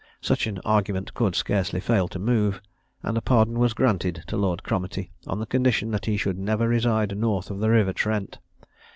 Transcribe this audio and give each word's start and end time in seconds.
Such 0.21 0.47
an 0.47 0.57
argument 0.65 1.13
could 1.13 1.35
scarcely 1.35 1.79
fail 1.79 2.07
to 2.07 2.17
move; 2.17 2.59
and 3.03 3.15
a 3.15 3.21
pardon 3.21 3.59
was 3.59 3.73
granted 3.75 4.23
to 4.25 4.35
Lord 4.35 4.63
Cromartie 4.63 5.11
on 5.27 5.37
the 5.39 5.45
condition 5.45 5.91
that 5.91 6.07
he 6.07 6.17
should 6.17 6.39
never 6.39 6.67
reside 6.67 7.15
north 7.15 7.51
of 7.51 7.59
the 7.59 7.69
river 7.69 7.93
Trent. 7.93 8.39